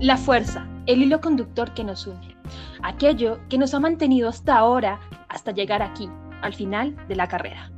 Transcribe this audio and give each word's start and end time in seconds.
La 0.00 0.16
fuerza, 0.16 0.64
el 0.86 1.02
hilo 1.02 1.20
conductor 1.20 1.74
que 1.74 1.82
nos 1.82 2.06
une, 2.06 2.36
aquello 2.84 3.40
que 3.48 3.58
nos 3.58 3.74
ha 3.74 3.80
mantenido 3.80 4.28
hasta 4.28 4.56
ahora, 4.56 5.00
hasta 5.28 5.50
llegar 5.50 5.82
aquí, 5.82 6.08
al 6.40 6.54
final 6.54 6.94
de 7.08 7.16
la 7.16 7.26
carrera. 7.26 7.72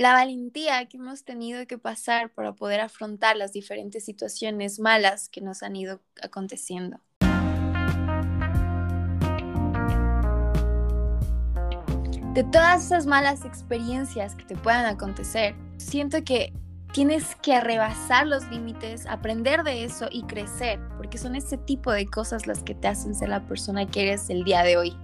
La 0.00 0.14
valentía 0.14 0.86
que 0.86 0.96
hemos 0.96 1.24
tenido 1.24 1.66
que 1.66 1.76
pasar 1.76 2.30
para 2.30 2.54
poder 2.54 2.80
afrontar 2.80 3.36
las 3.36 3.52
diferentes 3.52 4.02
situaciones 4.02 4.80
malas 4.80 5.28
que 5.28 5.42
nos 5.42 5.62
han 5.62 5.76
ido 5.76 6.00
aconteciendo. 6.22 7.00
De 12.32 12.44
todas 12.44 12.86
esas 12.86 13.04
malas 13.04 13.44
experiencias 13.44 14.34
que 14.34 14.44
te 14.44 14.56
puedan 14.56 14.86
acontecer, 14.86 15.54
siento 15.76 16.24
que 16.24 16.54
tienes 16.94 17.36
que 17.42 17.60
rebasar 17.60 18.26
los 18.26 18.48
límites, 18.50 19.04
aprender 19.04 19.64
de 19.64 19.84
eso 19.84 20.08
y 20.10 20.22
crecer, 20.22 20.80
porque 20.96 21.18
son 21.18 21.36
ese 21.36 21.58
tipo 21.58 21.92
de 21.92 22.06
cosas 22.06 22.46
las 22.46 22.62
que 22.62 22.74
te 22.74 22.88
hacen 22.88 23.14
ser 23.14 23.28
la 23.28 23.44
persona 23.44 23.86
que 23.86 24.04
eres 24.04 24.30
el 24.30 24.44
día 24.44 24.62
de 24.62 24.78
hoy. 24.78 24.96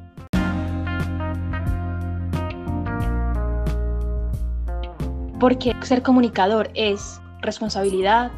Porque 5.38 5.74
ser 5.82 6.02
comunicador 6.02 6.70
es 6.74 7.20
responsabilidad. 7.40 8.32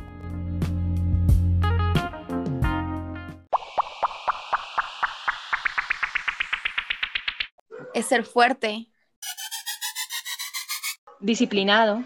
Es 7.94 8.06
ser 8.06 8.24
fuerte. 8.24 8.88
Disciplinado. 11.20 12.04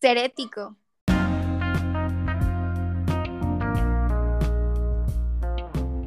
Ser 0.00 0.18
ético. 0.18 0.76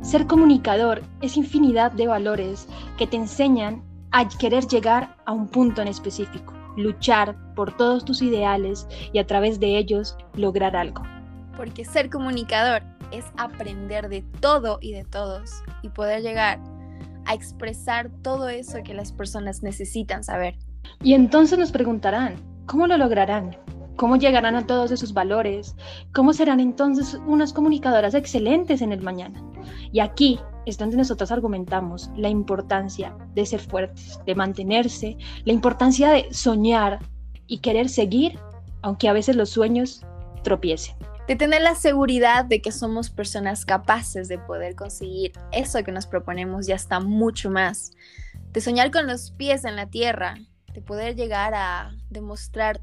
Ser 0.02 0.28
comunicador 0.28 1.02
es 1.22 1.38
infinidad 1.38 1.92
de 1.92 2.08
valores 2.08 2.68
que 2.98 3.08
te 3.08 3.18
enseñan 3.18 3.93
a 4.14 4.28
querer 4.30 4.68
llegar 4.68 5.16
a 5.26 5.34
un 5.34 5.48
punto 5.48 5.82
en 5.82 5.88
específico, 5.88 6.54
luchar 6.78 7.36
por 7.56 7.76
todos 7.76 8.06
tus 8.06 8.22
ideales 8.22 8.88
y 9.12 9.18
a 9.18 9.26
través 9.26 9.60
de 9.60 9.78
ellos 9.78 10.16
lograr 10.36 10.76
algo. 10.76 11.04
Porque 11.58 11.84
ser 11.84 12.10
comunicador 12.10 12.84
es 13.12 13.26
aprender 13.38 14.10
de 14.10 14.22
todo 14.40 14.78
y 14.82 14.94
de 14.94 15.04
todos 15.04 15.64
y 15.82 15.90
poder 15.90 16.22
llegar 16.22 16.60
a 17.26 17.34
expresar 17.34 18.12
todo 18.22 18.50
eso 18.50 18.84
que 18.84 18.94
las 18.94 19.12
personas 19.12 19.64
necesitan 19.64 20.24
saber. 20.24 20.58
Y 21.02 21.14
entonces 21.14 21.58
nos 21.58 21.72
preguntarán, 21.72 22.36
¿cómo 22.68 22.86
lo 22.86 22.98
lograrán? 22.98 23.58
¿Cómo 23.96 24.18
llegarán 24.18 24.56
a 24.56 24.68
todos 24.68 24.92
esos 24.92 25.14
valores? 25.14 25.76
¿Cómo 26.14 26.34
serán 26.34 26.60
entonces 26.60 27.20
unas 27.26 27.52
comunicadoras 27.52 28.14
excelentes 28.14 28.82
en 28.82 28.92
el 28.92 29.02
mañana? 29.02 29.42
Y 29.92 30.02
aquí 30.02 30.40
es 30.66 30.78
donde 30.78 30.98
nosotros 30.98 31.32
argumentamos 31.32 32.10
la 32.16 32.30
importancia 32.30 33.16
de 33.34 33.46
ser 33.46 33.60
fuertes, 33.60 34.20
de 34.26 34.36
mantenerse, 34.36 35.18
la 35.46 35.54
importancia 35.54 36.12
de 36.12 36.34
soñar 36.34 37.00
y 37.48 37.60
querer 37.60 37.90
seguir, 37.90 38.40
aunque 38.82 39.10
a 39.10 39.14
veces 39.14 39.36
los 39.36 39.50
sueños 39.50 40.02
tropiecen. 40.44 40.96
De 41.28 41.36
tener 41.36 41.62
la 41.62 41.76
seguridad 41.76 42.44
de 42.44 42.62
que 42.62 42.72
somos 42.72 43.10
personas 43.10 43.66
capaces 43.66 44.28
de 44.28 44.38
poder 44.38 44.76
conseguir 44.76 45.32
eso 45.52 45.82
que 45.84 45.92
nos 45.92 46.06
proponemos 46.06 46.68
ya 46.68 46.76
está 46.76 47.00
mucho 47.00 47.50
más. 47.50 47.92
De 48.52 48.60
soñar 48.60 48.92
con 48.92 49.08
los 49.08 49.32
pies 49.32 49.64
en 49.64 49.78
la 49.78 49.90
tierra, 49.90 50.36
de 50.74 50.82
poder 50.82 51.16
llegar 51.16 51.54
a 51.56 51.92
demostrar 52.10 52.82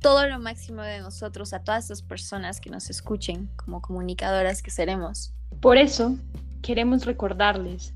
todo 0.00 0.26
lo 0.26 0.38
máximo 0.38 0.82
de 0.82 1.00
nosotros 1.00 1.52
a 1.52 1.62
todas 1.62 1.86
esas 1.86 2.02
personas 2.02 2.60
que 2.60 2.70
nos 2.70 2.90
escuchen 2.90 3.50
como 3.56 3.82
comunicadoras 3.82 4.62
que 4.62 4.70
seremos. 4.70 5.34
Por 5.60 5.76
eso, 5.76 6.16
queremos 6.62 7.06
recordarles 7.06 7.94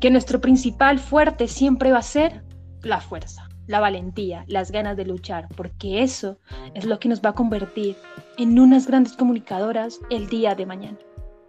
que 0.00 0.10
nuestro 0.10 0.40
principal 0.40 0.98
fuerte 0.98 1.48
siempre 1.48 1.92
va 1.92 1.98
a 1.98 2.02
ser 2.02 2.42
la 2.82 3.00
fuerza, 3.00 3.48
la 3.66 3.80
valentía, 3.80 4.44
las 4.46 4.70
ganas 4.70 4.96
de 4.96 5.06
luchar, 5.06 5.48
porque 5.56 6.02
eso 6.02 6.38
es 6.74 6.84
lo 6.84 6.98
que 6.98 7.08
nos 7.08 7.20
va 7.20 7.30
a 7.30 7.34
convertir 7.34 7.96
en 8.36 8.58
unas 8.58 8.86
grandes 8.86 9.14
comunicadoras 9.14 10.00
el 10.10 10.28
día 10.28 10.54
de 10.54 10.66
mañana. 10.66 10.98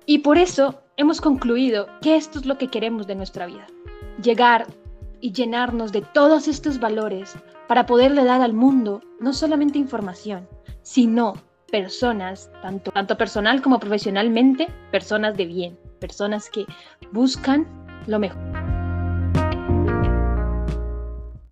Y 0.06 0.20
por 0.20 0.38
eso 0.38 0.82
hemos 0.96 1.20
concluido 1.20 1.88
que 2.02 2.16
esto 2.16 2.40
es 2.40 2.46
lo 2.46 2.58
que 2.58 2.70
queremos 2.70 3.08
de 3.08 3.16
nuestra 3.16 3.46
vida, 3.46 3.68
llegar 4.22 4.66
y 5.20 5.34
llenarnos 5.34 5.92
de 5.92 6.02
todos 6.02 6.48
estos 6.48 6.80
valores 6.80 7.36
para 7.68 7.86
poderle 7.86 8.24
dar 8.24 8.42
al 8.42 8.54
mundo 8.54 9.02
no 9.20 9.34
solamente 9.34 9.78
información, 9.78 10.48
sino 10.82 11.34
personas, 11.70 12.50
tanto, 12.62 12.92
tanto 12.92 13.18
personal 13.18 13.62
como 13.62 13.80
profesionalmente, 13.80 14.68
personas 14.90 15.36
de 15.36 15.46
bien 15.46 15.87
personas 15.97 16.50
que 16.50 16.66
buscan 17.12 17.68
lo 18.08 18.19
mejor. 18.19 18.56